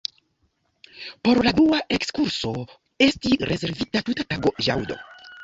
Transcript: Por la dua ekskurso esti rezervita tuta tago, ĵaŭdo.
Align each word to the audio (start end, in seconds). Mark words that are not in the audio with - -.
Por 1.27 1.41
la 1.47 1.53
dua 1.59 1.81
ekskurso 1.97 2.55
esti 3.09 3.37
rezervita 3.53 4.05
tuta 4.09 4.27
tago, 4.35 4.55
ĵaŭdo. 4.71 5.01